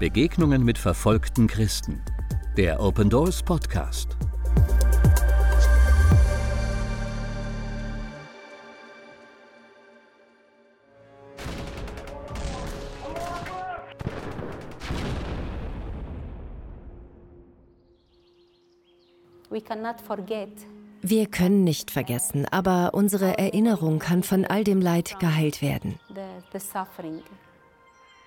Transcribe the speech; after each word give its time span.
Begegnungen 0.00 0.64
mit 0.64 0.78
verfolgten 0.78 1.46
Christen. 1.46 2.02
Der 2.56 2.80
Open 2.80 3.10
Doors 3.10 3.42
Podcast. 3.42 4.16
Wir 21.02 21.26
können 21.26 21.64
nicht 21.64 21.90
vergessen, 21.90 22.46
aber 22.50 22.94
unsere 22.94 23.36
Erinnerung 23.36 23.98
kann 23.98 24.22
von 24.22 24.46
all 24.46 24.64
dem 24.64 24.80
Leid 24.80 25.20
geheilt 25.20 25.60
werden. 25.60 25.98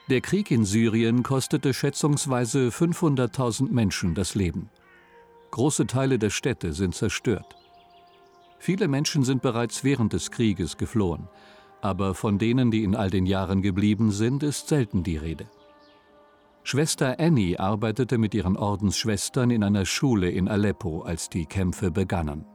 Der 0.09 0.19
Krieg 0.19 0.51
in 0.51 0.65
Syrien 0.65 1.23
kostete 1.23 1.73
schätzungsweise 1.73 2.67
500.000 2.67 3.71
Menschen 3.71 4.15
das 4.15 4.35
Leben. 4.35 4.69
Große 5.51 5.87
Teile 5.87 6.19
der 6.19 6.29
Städte 6.29 6.73
sind 6.73 6.93
zerstört. 6.93 7.55
Viele 8.59 8.89
Menschen 8.89 9.23
sind 9.23 9.41
bereits 9.41 9.85
während 9.85 10.11
des 10.11 10.29
Krieges 10.29 10.75
geflohen, 10.77 11.29
aber 11.81 12.15
von 12.15 12.37
denen, 12.37 12.69
die 12.69 12.83
in 12.83 12.95
all 12.95 13.09
den 13.09 13.25
Jahren 13.25 13.61
geblieben 13.61 14.11
sind, 14.11 14.43
ist 14.43 14.67
selten 14.67 15.03
die 15.03 15.17
Rede. 15.17 15.47
Schwester 16.63 17.19
Annie 17.19 17.59
arbeitete 17.59 18.17
mit 18.17 18.33
ihren 18.33 18.57
Ordensschwestern 18.57 19.51
in 19.51 19.63
einer 19.63 19.85
Schule 19.85 20.29
in 20.29 20.47
Aleppo, 20.47 21.01
als 21.01 21.29
die 21.29 21.45
Kämpfe 21.45 21.91
begannen. 21.91 22.45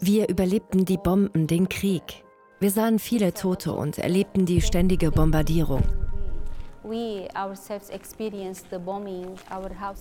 Wir 0.00 0.28
überlebten 0.28 0.84
die 0.84 0.98
Bomben, 0.98 1.46
den 1.46 1.68
Krieg. 1.68 2.25
Wir 2.58 2.70
sahen 2.70 2.98
viele 2.98 3.34
Tote 3.34 3.72
und 3.74 3.98
erlebten 3.98 4.46
die 4.46 4.62
ständige 4.62 5.10
Bombardierung. 5.10 5.82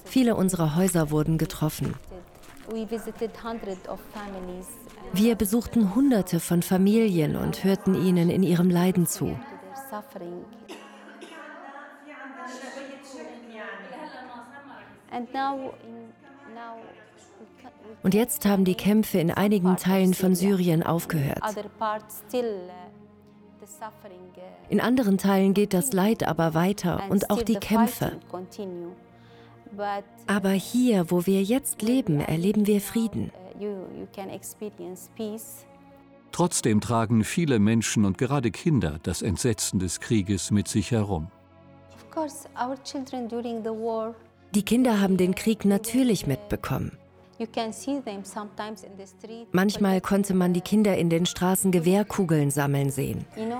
Viele 0.05 0.35
unserer 0.35 0.75
Häuser 0.77 1.11
wurden 1.11 1.37
getroffen. 1.37 1.95
Wir 5.13 5.35
besuchten 5.35 5.95
Hunderte 5.95 6.39
von 6.39 6.61
Familien 6.61 7.35
und 7.35 7.63
hörten 7.65 7.93
ihnen 7.93 8.29
in 8.29 8.43
ihrem 8.43 8.69
Leiden 8.69 9.05
zu. 9.05 9.37
Und 18.03 18.13
jetzt 18.13 18.45
haben 18.45 18.65
die 18.65 18.75
Kämpfe 18.75 19.17
in 19.17 19.31
einigen 19.31 19.77
Teilen 19.77 20.13
von 20.13 20.35
Syrien 20.35 20.83
aufgehört. 20.83 21.41
In 24.69 24.79
anderen 24.79 25.17
Teilen 25.17 25.53
geht 25.53 25.73
das 25.73 25.91
Leid 25.91 26.27
aber 26.27 26.53
weiter 26.53 27.01
und 27.09 27.29
auch 27.31 27.41
die 27.41 27.55
Kämpfe. 27.55 28.19
Aber 30.27 30.51
hier, 30.51 31.09
wo 31.09 31.25
wir 31.25 31.41
jetzt 31.41 31.81
leben, 31.81 32.19
erleben 32.19 32.67
wir 32.67 32.79
Frieden. 32.79 33.31
Trotzdem 36.31 36.81
tragen 36.81 37.23
viele 37.23 37.59
Menschen 37.59 38.05
und 38.05 38.17
gerade 38.17 38.51
Kinder 38.51 38.99
das 39.03 39.21
Entsetzen 39.21 39.79
des 39.79 39.99
Krieges 39.99 40.51
mit 40.51 40.67
sich 40.67 40.91
herum. 40.91 41.31
Die 44.53 44.63
Kinder 44.63 45.01
haben 45.01 45.17
den 45.17 45.33
Krieg 45.35 45.65
natürlich 45.65 46.27
mitbekommen. 46.27 46.97
Manchmal 49.51 50.01
konnte 50.01 50.33
man 50.33 50.53
die 50.53 50.61
Kinder 50.61 50.97
in 50.97 51.09
den 51.09 51.25
Straßen 51.25 51.71
Gewehrkugeln 51.71 52.51
sammeln 52.51 52.91
sehen. 52.91 53.25
Uh, 53.37 53.55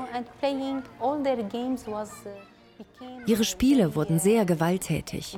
Ihre 3.26 3.44
Spiele 3.44 3.96
wurden 3.96 4.20
sehr 4.20 4.46
gewalttätig. 4.46 5.38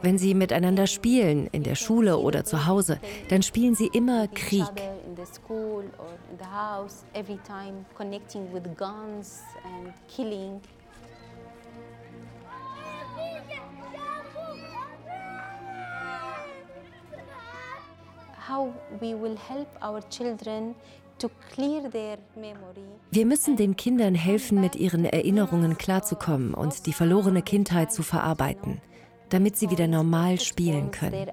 Wenn 0.00 0.16
sie 0.16 0.34
miteinander 0.34 0.86
spielen, 0.86 1.48
in 1.48 1.64
der 1.64 1.74
Schule 1.74 2.18
oder 2.18 2.44
zu 2.44 2.66
Hause, 2.66 3.00
dann 3.30 3.42
spielen 3.42 3.74
sie 3.74 3.88
immer 3.88 4.28
Krieg. 4.28 4.64
Wir 23.10 23.26
müssen 23.26 23.56
den 23.56 23.76
Kindern 23.76 24.14
helfen, 24.14 24.60
mit 24.60 24.76
ihren 24.76 25.04
Erinnerungen 25.04 25.76
klarzukommen 25.76 26.54
und 26.54 26.86
die 26.86 26.92
verlorene 26.92 27.42
Kindheit 27.42 27.92
zu 27.92 28.02
verarbeiten, 28.02 28.80
damit 29.28 29.56
sie 29.56 29.70
wieder 29.70 29.86
normal 29.86 30.40
spielen 30.40 30.90
können. 30.90 31.28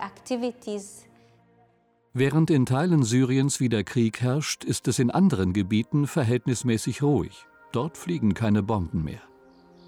Während 2.14 2.50
in 2.50 2.66
Teilen 2.66 3.04
Syriens 3.04 3.60
wieder 3.60 3.84
Krieg 3.84 4.22
herrscht, 4.22 4.64
ist 4.64 4.88
es 4.88 5.00
in 5.00 5.12
anderen 5.12 5.54
Gebieten 5.54 6.08
verhältnismäßig 6.08 7.04
ruhig. 7.04 7.46
Dort 7.72 7.98
fliegen 7.98 8.34
keine 8.34 8.64
Bomben 8.64 9.04
mehr. 9.04 9.22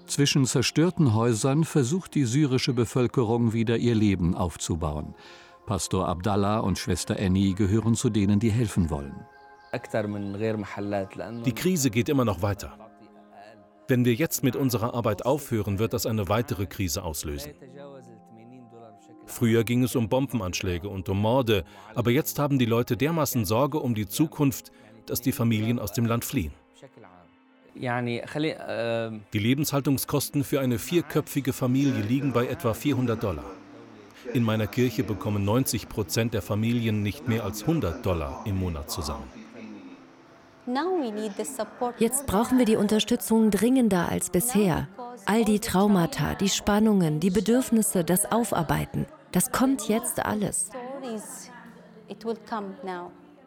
Zwischen 0.06 0.44
zerstörten 0.46 1.14
Häusern 1.14 1.64
versucht 1.64 2.14
die 2.14 2.24
syrische 2.24 2.72
Bevölkerung 2.72 3.52
wieder 3.52 3.76
ihr 3.76 3.94
Leben 3.94 4.34
aufzubauen. 4.34 5.14
Pastor 5.68 6.08
Abdallah 6.08 6.60
und 6.60 6.78
Schwester 6.78 7.14
Annie 7.20 7.52
gehören 7.52 7.94
zu 7.94 8.08
denen, 8.08 8.40
die 8.40 8.50
helfen 8.50 8.88
wollen. 8.88 9.26
Die 11.44 11.54
Krise 11.54 11.90
geht 11.90 12.08
immer 12.08 12.24
noch 12.24 12.40
weiter. 12.40 12.72
Wenn 13.86 14.06
wir 14.06 14.14
jetzt 14.14 14.42
mit 14.42 14.56
unserer 14.56 14.94
Arbeit 14.94 15.26
aufhören, 15.26 15.78
wird 15.78 15.92
das 15.92 16.06
eine 16.06 16.30
weitere 16.30 16.64
Krise 16.64 17.02
auslösen. 17.02 17.52
Früher 19.26 19.62
ging 19.62 19.82
es 19.82 19.94
um 19.94 20.08
Bombenanschläge 20.08 20.88
und 20.88 21.06
um 21.10 21.20
Morde, 21.20 21.64
aber 21.94 22.12
jetzt 22.12 22.38
haben 22.38 22.58
die 22.58 22.64
Leute 22.64 22.96
dermaßen 22.96 23.44
Sorge 23.44 23.78
um 23.78 23.94
die 23.94 24.08
Zukunft, 24.08 24.72
dass 25.04 25.20
die 25.20 25.32
Familien 25.32 25.78
aus 25.78 25.92
dem 25.92 26.06
Land 26.06 26.24
fliehen. 26.24 26.54
Die 27.74 29.38
Lebenshaltungskosten 29.38 30.44
für 30.44 30.60
eine 30.60 30.78
vierköpfige 30.78 31.52
Familie 31.52 32.00
liegen 32.00 32.32
bei 32.32 32.46
etwa 32.46 32.72
400 32.72 33.22
Dollar. 33.22 33.57
In 34.34 34.42
meiner 34.42 34.66
Kirche 34.66 35.04
bekommen 35.04 35.44
90 35.44 35.88
Prozent 35.88 36.34
der 36.34 36.42
Familien 36.42 37.02
nicht 37.02 37.28
mehr 37.28 37.44
als 37.44 37.62
100 37.62 38.04
Dollar 38.04 38.42
im 38.44 38.58
Monat 38.58 38.90
zusammen. 38.90 39.24
Jetzt 41.98 42.26
brauchen 42.26 42.58
wir 42.58 42.66
die 42.66 42.76
Unterstützung 42.76 43.50
dringender 43.50 44.08
als 44.10 44.28
bisher. 44.28 44.88
All 45.24 45.44
die 45.44 45.60
Traumata, 45.60 46.34
die 46.34 46.50
Spannungen, 46.50 47.20
die 47.20 47.30
Bedürfnisse, 47.30 48.04
das 48.04 48.30
Aufarbeiten, 48.30 49.06
das 49.32 49.50
kommt 49.50 49.88
jetzt 49.88 50.24
alles. 50.24 50.70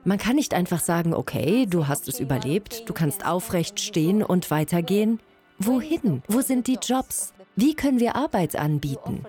Man 0.03 0.17
kann 0.17 0.35
nicht 0.35 0.53
einfach 0.55 0.79
sagen, 0.79 1.13
okay, 1.13 1.67
du 1.67 1.87
hast 1.87 2.07
es 2.07 2.19
überlebt, 2.19 2.89
du 2.89 2.93
kannst 2.93 3.25
aufrecht 3.25 3.79
stehen 3.79 4.23
und 4.23 4.49
weitergehen. 4.49 5.19
Wohin? 5.59 6.23
Wo 6.27 6.41
sind 6.41 6.65
die 6.65 6.79
Jobs? 6.81 7.33
Wie 7.55 7.75
können 7.75 7.99
wir 7.99 8.15
Arbeit 8.15 8.55
anbieten? 8.55 9.23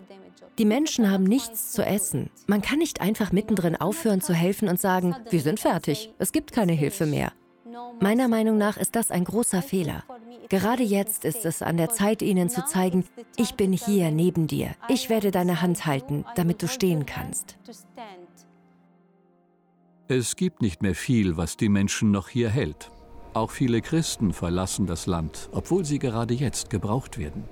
Die 0.58 0.64
Menschen 0.64 1.10
haben 1.10 1.24
nichts 1.24 1.72
zu 1.72 1.84
essen. 1.84 2.30
Man 2.46 2.60
kann 2.60 2.78
nicht 2.78 3.00
einfach 3.00 3.32
mittendrin 3.32 3.76
aufhören 3.76 4.20
zu 4.20 4.34
helfen 4.34 4.68
und 4.68 4.80
sagen, 4.80 5.16
wir 5.30 5.40
sind 5.40 5.60
fertig, 5.60 6.12
es 6.18 6.32
gibt 6.32 6.52
keine 6.52 6.72
Hilfe 6.72 7.06
mehr. 7.06 7.32
Meiner 8.00 8.28
Meinung 8.28 8.58
nach 8.58 8.76
ist 8.76 8.96
das 8.96 9.10
ein 9.10 9.24
großer 9.24 9.62
Fehler. 9.62 10.04
Gerade 10.48 10.82
jetzt 10.82 11.24
ist 11.24 11.46
es 11.46 11.62
an 11.62 11.78
der 11.78 11.88
Zeit, 11.88 12.20
ihnen 12.20 12.50
zu 12.50 12.64
zeigen, 12.64 13.06
ich 13.36 13.54
bin 13.54 13.72
hier 13.72 14.10
neben 14.10 14.46
dir. 14.46 14.72
Ich 14.88 15.08
werde 15.08 15.30
deine 15.30 15.62
Hand 15.62 15.86
halten, 15.86 16.26
damit 16.34 16.62
du 16.62 16.68
stehen 16.68 17.06
kannst. 17.06 17.56
Es 20.08 20.36
gibt 20.36 20.60
nicht 20.60 20.82
mehr 20.82 20.94
viel, 20.94 21.38
was 21.38 21.56
die 21.56 21.70
Menschen 21.70 22.10
noch 22.10 22.28
hier 22.28 22.50
hält. 22.50 22.90
Auch 23.32 23.50
viele 23.50 23.80
Christen 23.80 24.34
verlassen 24.34 24.86
das 24.86 25.06
Land, 25.06 25.48
obwohl 25.52 25.86
sie 25.86 25.98
gerade 25.98 26.34
jetzt 26.34 26.68
gebraucht 26.68 27.16
werden. 27.16 27.44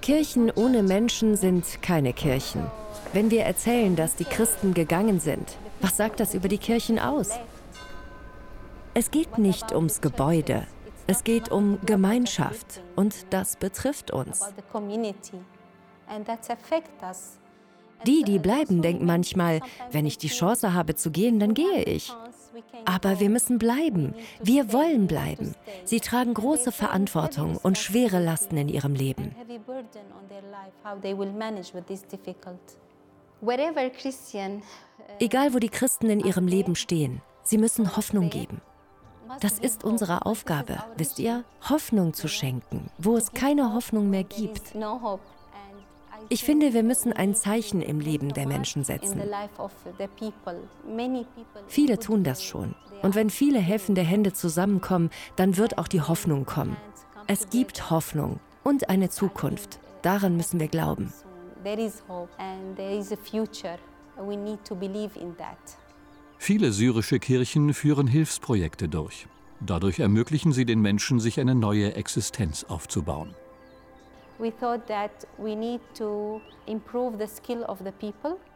Kirchen 0.00 0.50
ohne 0.50 0.82
Menschen 0.82 1.36
sind 1.36 1.82
keine 1.82 2.12
Kirchen. 2.12 2.66
Wenn 3.12 3.30
wir 3.30 3.42
erzählen, 3.42 3.96
dass 3.96 4.16
die 4.16 4.24
Christen 4.24 4.72
gegangen 4.72 5.20
sind, 5.20 5.56
was 5.80 5.96
sagt 5.96 6.20
das 6.20 6.34
über 6.34 6.48
die 6.48 6.58
Kirchen 6.58 6.98
aus? 6.98 7.30
Es 8.94 9.10
geht 9.10 9.36
nicht 9.36 9.72
ums 9.72 10.00
Gebäude, 10.00 10.66
es 11.06 11.24
geht 11.24 11.50
um 11.50 11.78
Gemeinschaft 11.84 12.80
und 12.94 13.14
das 13.30 13.56
betrifft 13.56 14.10
uns. 14.10 14.40
Die, 18.04 18.22
die 18.22 18.38
bleiben, 18.38 18.82
denken 18.82 19.06
manchmal, 19.06 19.60
wenn 19.90 20.06
ich 20.06 20.18
die 20.18 20.28
Chance 20.28 20.74
habe 20.74 20.94
zu 20.94 21.10
gehen, 21.10 21.40
dann 21.40 21.54
gehe 21.54 21.82
ich. 21.84 22.12
Aber 22.84 23.20
wir 23.20 23.30
müssen 23.30 23.58
bleiben. 23.58 24.14
Wir 24.42 24.72
wollen 24.72 25.06
bleiben. 25.06 25.54
Sie 25.84 26.00
tragen 26.00 26.34
große 26.34 26.72
Verantwortung 26.72 27.56
und 27.56 27.78
schwere 27.78 28.22
Lasten 28.22 28.56
in 28.56 28.68
ihrem 28.68 28.94
Leben. 28.94 29.34
Egal, 35.18 35.54
wo 35.54 35.58
die 35.58 35.68
Christen 35.68 36.10
in 36.10 36.20
ihrem 36.20 36.48
Leben 36.48 36.74
stehen, 36.74 37.20
sie 37.42 37.58
müssen 37.58 37.96
Hoffnung 37.96 38.30
geben. 38.30 38.60
Das 39.40 39.58
ist 39.58 39.84
unsere 39.84 40.24
Aufgabe, 40.24 40.78
wisst 40.96 41.18
ihr? 41.18 41.44
Hoffnung 41.68 42.14
zu 42.14 42.28
schenken, 42.28 42.90
wo 42.98 43.16
es 43.16 43.32
keine 43.32 43.74
Hoffnung 43.74 44.08
mehr 44.08 44.24
gibt. 44.24 44.74
Ich 46.28 46.44
finde, 46.44 46.74
wir 46.74 46.82
müssen 46.82 47.12
ein 47.12 47.34
Zeichen 47.34 47.82
im 47.82 48.00
Leben 48.00 48.32
der 48.34 48.46
Menschen 48.46 48.84
setzen. 48.84 49.20
Viele 51.68 51.98
tun 51.98 52.24
das 52.24 52.42
schon. 52.42 52.74
Und 53.02 53.14
wenn 53.14 53.30
viele 53.30 53.58
helfende 53.58 54.02
Hände 54.02 54.32
zusammenkommen, 54.32 55.10
dann 55.36 55.56
wird 55.56 55.78
auch 55.78 55.88
die 55.88 56.00
Hoffnung 56.00 56.46
kommen. 56.46 56.76
Es 57.26 57.50
gibt 57.50 57.90
Hoffnung 57.90 58.40
und 58.64 58.88
eine 58.88 59.10
Zukunft. 59.10 59.78
Daran 60.02 60.36
müssen 60.36 60.60
wir 60.60 60.68
glauben. 60.68 61.12
Viele 66.38 66.72
syrische 66.72 67.18
Kirchen 67.18 67.74
führen 67.74 68.06
Hilfsprojekte 68.06 68.88
durch. 68.88 69.26
Dadurch 69.60 69.98
ermöglichen 70.00 70.52
sie 70.52 70.66
den 70.66 70.80
Menschen, 70.80 71.18
sich 71.18 71.40
eine 71.40 71.54
neue 71.54 71.94
Existenz 71.94 72.64
aufzubauen. 72.64 73.34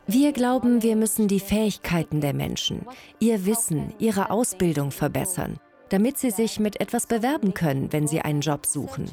Wir 0.06 0.32
glauben, 0.32 0.82
wir 0.82 0.96
müssen 0.96 1.28
die 1.28 1.40
Fähigkeiten 1.40 2.20
der 2.20 2.34
Menschen, 2.34 2.86
ihr 3.18 3.46
Wissen, 3.46 3.94
ihre 3.98 4.30
Ausbildung 4.30 4.90
verbessern, 4.90 5.58
damit 5.88 6.18
sie 6.18 6.30
sich 6.30 6.60
mit 6.60 6.80
etwas 6.80 7.06
bewerben 7.06 7.54
können, 7.54 7.92
wenn 7.92 8.06
sie 8.06 8.20
einen 8.20 8.40
Job 8.40 8.66
suchen. 8.66 9.10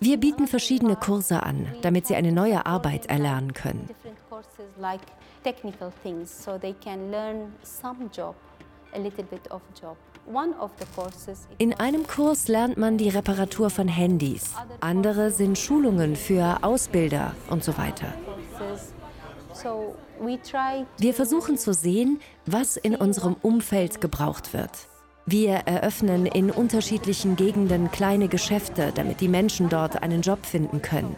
Wir 0.00 0.18
bieten 0.18 0.46
verschiedene 0.46 0.96
Kurse 0.96 1.42
an, 1.42 1.66
damit 1.82 2.06
sie 2.06 2.14
eine 2.14 2.32
neue 2.32 2.66
Arbeit 2.66 3.06
erlernen 3.06 3.52
können. 3.52 3.88
In 11.58 11.74
einem 11.74 12.06
Kurs 12.06 12.48
lernt 12.48 12.76
man 12.76 12.96
die 12.96 13.08
Reparatur 13.08 13.70
von 13.70 13.88
Handys, 13.88 14.54
andere 14.80 15.30
sind 15.30 15.58
Schulungen 15.58 16.16
für 16.16 16.58
Ausbilder 16.62 17.34
und 17.50 17.64
so 17.64 17.76
weiter. 17.76 18.14
Wir 20.98 21.14
versuchen 21.14 21.58
zu 21.58 21.74
sehen, 21.74 22.20
was 22.46 22.76
in 22.76 22.94
unserem 22.94 23.36
Umfeld 23.42 24.00
gebraucht 24.00 24.52
wird. 24.52 24.70
Wir 25.26 25.54
eröffnen 25.54 26.26
in 26.26 26.50
unterschiedlichen 26.50 27.36
Gegenden 27.36 27.90
kleine 27.92 28.28
Geschäfte, 28.28 28.92
damit 28.94 29.20
die 29.20 29.28
Menschen 29.28 29.68
dort 29.68 30.02
einen 30.02 30.22
Job 30.22 30.44
finden 30.44 30.82
können. 30.82 31.16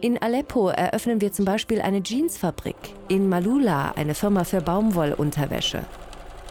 In 0.00 0.20
Aleppo 0.22 0.68
eröffnen 0.68 1.20
wir 1.20 1.32
zum 1.32 1.44
Beispiel 1.44 1.80
eine 1.80 2.02
Jeansfabrik, 2.04 2.76
in 3.08 3.28
Malula 3.28 3.92
eine 3.92 4.14
Firma 4.14 4.44
für 4.44 4.60
Baumwollunterwäsche. 4.60 5.84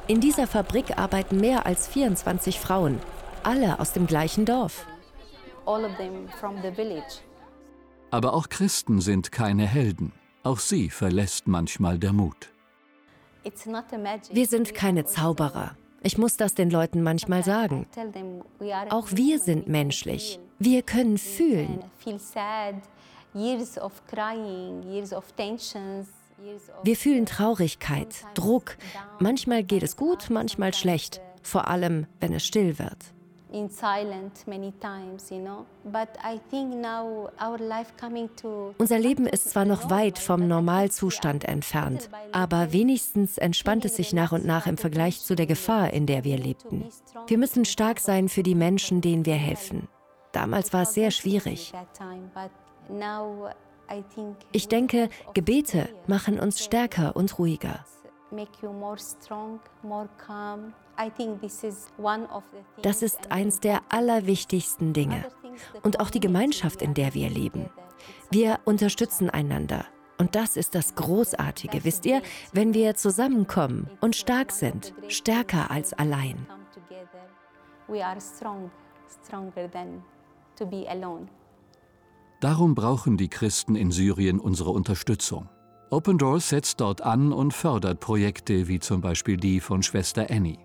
In 0.08 0.22
dieser 0.22 0.48
Fabrik 0.48 0.98
arbeiten 0.98 1.40
mehr 1.40 1.66
als 1.66 1.88
24 1.88 2.60
Frauen, 2.60 3.00
alle 3.44 3.80
aus 3.80 3.94
dem 3.94 4.08
gleichen 4.08 4.46
Dorf. 4.46 4.86
Aber 8.12 8.34
auch 8.34 8.50
Christen 8.50 9.02
sind 9.02 9.32
keine 9.32 9.68
Helden. 9.68 10.14
Auch 10.44 10.60
sie 10.60 10.90
verlässt 10.90 11.48
manchmal 11.48 12.00
der 12.00 12.14
Mut. 12.14 12.50
Wir 14.32 14.48
sind 14.48 14.74
keine 14.74 15.06
Zauberer. 15.06 15.76
Ich 16.02 16.18
muss 16.18 16.38
das 16.38 16.54
den 16.54 16.70
Leuten 16.70 17.04
manchmal 17.04 17.44
sagen. 17.44 17.88
Auch 18.90 19.08
wir 19.12 19.40
sind 19.40 19.68
menschlich. 19.68 20.40
Wir 20.58 20.82
können 20.82 21.18
fühlen. 21.18 21.84
Wir 26.84 26.96
fühlen 26.96 27.26
Traurigkeit, 27.26 28.08
Druck. 28.34 28.78
Manchmal 29.20 29.64
geht 29.64 29.84
es 29.84 29.98
gut, 29.98 30.30
manchmal 30.30 30.74
schlecht. 30.74 31.22
Vor 31.44 31.68
allem, 31.68 32.08
wenn 32.20 32.34
es 32.34 32.46
still 32.46 32.80
wird 32.80 33.14
in 33.52 33.70
silent 33.70 34.46
many 34.48 34.72
times, 34.80 35.30
you 35.32 35.40
know. 35.40 35.66
But 35.86 36.10
I 36.24 36.40
think 36.50 36.76
now 36.76 37.30
our 37.42 37.58
life 37.58 37.94
coming 38.00 38.30
to 38.38 38.74
Unser 38.78 39.00
Leben 39.00 39.26
ist 39.26 39.50
zwar 39.50 39.66
noch 39.66 39.90
weit 39.90 40.20
vom 40.20 40.48
Normalzustand 40.48 41.46
entfernt, 41.46 42.10
aber 42.32 42.72
wenigstens 42.72 43.38
entspannt 43.38 43.86
es 43.86 43.96
sich 43.96 44.14
nach 44.14 44.32
und 44.32 44.46
nach 44.46 44.68
im 44.68 44.78
Vergleich 44.78 45.22
zu 45.22 45.36
der 45.36 45.48
Gefahr, 45.48 45.92
in 45.94 46.06
der 46.06 46.24
wir 46.24 46.38
lebten. 46.38 46.86
Wir 47.28 47.38
müssen 47.38 47.66
stark 47.66 48.00
sein 48.00 48.30
für 48.30 48.44
die 48.44 48.56
Menschen, 48.56 49.02
denen 49.02 49.26
wir 49.26 49.36
helfen. 49.36 49.88
Damals 50.32 50.74
war 50.74 50.84
es 50.84 50.94
sehr 50.94 51.12
schwierig. 51.12 51.74
Ich 54.52 54.68
denke, 54.68 55.10
Gebete 55.34 55.90
machen 56.08 56.40
uns 56.40 56.64
stärker 56.64 57.16
und 57.16 57.40
ruhiger. 57.40 57.86
Das 62.82 63.02
ist 63.02 63.32
eins 63.32 63.60
der 63.60 63.82
allerwichtigsten 63.90 64.94
Dinge 64.94 65.26
und 65.84 66.00
auch 66.00 66.10
die 66.10 66.20
Gemeinschaft, 66.20 66.82
in 66.82 66.94
der 66.94 67.14
wir 67.14 67.30
leben. 67.30 67.70
Wir 68.30 68.60
unterstützen 68.66 69.30
einander. 69.30 69.86
Und 70.18 70.36
das 70.36 70.58
ist 70.58 70.76
das 70.76 70.96
Großartige, 70.96 71.86
wisst 71.86 72.06
ihr, 72.06 72.22
wenn 72.52 72.74
wir 72.74 72.96
zusammenkommen 72.96 73.90
und 74.02 74.18
stark 74.18 74.52
sind, 74.52 74.94
stärker 75.08 75.72
als 75.72 75.94
allein. 75.94 76.46
Darum 82.42 82.76
brauchen 82.76 83.18
die 83.18 83.30
Christen 83.30 83.76
in 83.76 83.92
Syrien 83.92 84.40
unsere 84.40 84.72
Unterstützung. 84.72 85.50
Open 85.92 86.20
Doors 86.20 86.50
setzt 86.50 86.82
dort 86.82 87.02
an 87.02 87.34
und 87.34 87.52
fördert 87.52 88.00
Projekte 88.00 88.68
wie 88.68 88.80
zum 88.80 89.02
Beispiel 89.02 89.38
die 89.38 89.60
von 89.60 89.82
Schwester 89.82 90.28
Annie. 90.30 90.60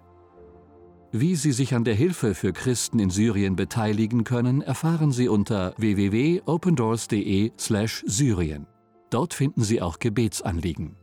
Wie 1.12 1.34
Sie 1.34 1.52
sich 1.52 1.74
an 1.74 1.84
der 1.84 1.94
Hilfe 1.94 2.34
für 2.34 2.52
Christen 2.52 2.98
in 2.98 3.08
Syrien 3.08 3.56
beteiligen 3.56 4.24
können, 4.24 4.60
erfahren 4.60 5.12
Sie 5.12 5.28
unter 5.28 5.72
www.opendoors.de/syrien. 5.78 8.66
Dort 9.10 9.32
finden 9.32 9.62
Sie 9.62 9.80
auch 9.80 9.98
Gebetsanliegen. 9.98 10.94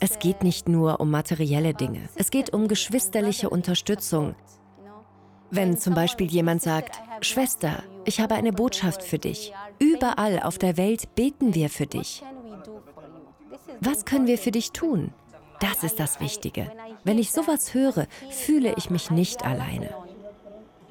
Es 0.00 0.18
geht 0.18 0.42
nicht 0.44 0.68
nur 0.68 1.00
um 1.00 1.10
materielle 1.10 1.74
Dinge, 1.74 2.08
es 2.14 2.30
geht 2.30 2.54
um 2.54 2.68
geschwisterliche 2.68 3.50
Unterstützung. 3.50 4.34
Wenn 5.50 5.76
zum 5.76 5.92
Beispiel 5.94 6.30
jemand 6.30 6.62
sagt, 6.62 7.02
Schwester, 7.20 7.82
ich 8.04 8.20
habe 8.20 8.34
eine 8.34 8.52
Botschaft 8.52 9.02
für 9.02 9.18
dich. 9.18 9.52
Überall 9.78 10.40
auf 10.40 10.58
der 10.58 10.76
Welt 10.76 11.14
beten 11.14 11.54
wir 11.54 11.68
für 11.68 11.86
dich. 11.86 12.22
Was 13.80 14.04
können 14.04 14.26
wir 14.26 14.38
für 14.38 14.50
dich 14.50 14.72
tun? 14.72 15.12
Das 15.60 15.82
ist 15.82 15.98
das 15.98 16.20
Wichtige. 16.20 16.70
Wenn 17.04 17.18
ich 17.18 17.32
sowas 17.32 17.74
höre, 17.74 18.06
fühle 18.30 18.74
ich 18.76 18.90
mich 18.90 19.10
nicht 19.10 19.44
alleine. 19.44 19.94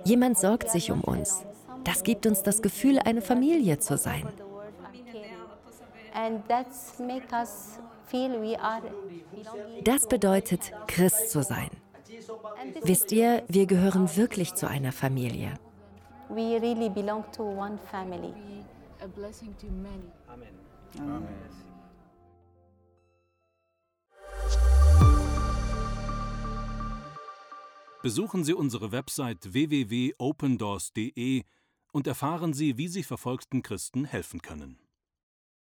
Jemand 0.04 0.38
sorgt 0.38 0.70
sich 0.70 0.92
um 0.92 1.02
uns. 1.02 1.44
Das 1.84 2.04
gibt 2.04 2.26
uns 2.26 2.44
das 2.44 2.62
Gefühl, 2.62 3.00
eine 3.00 3.22
Familie 3.22 3.80
zu 3.80 3.98
sein. 3.98 4.28
Das 9.84 10.08
bedeutet, 10.08 10.72
Christ 10.88 11.32
zu 11.32 11.44
sein. 11.44 11.70
Wisst 12.84 13.12
ihr, 13.12 13.44
wir 13.48 13.66
gehören 13.66 14.16
wirklich 14.16 14.54
zu 14.54 14.68
einer 14.68 14.92
Familie. 14.92 15.54
We 16.34 16.58
really 16.58 16.90
belong 16.90 17.26
to 17.34 17.44
one 17.44 17.78
family. 17.92 18.34
A 19.02 19.08
blessing 19.08 19.54
to 19.60 19.68
many. 19.68 20.12
Amen. 20.28 20.50
Amen. 20.98 21.28
Besuchen 28.02 28.44
Sie 28.44 28.54
unsere 28.54 28.92
Website 28.92 29.54
www.opendoors.de 29.54 31.44
und 31.92 32.08
erfahren 32.08 32.54
Sie, 32.54 32.78
wie 32.78 32.88
Sie 32.88 33.04
verfolgten 33.04 33.62
Christen 33.62 34.04
helfen 34.04 34.42
können. 34.42 34.83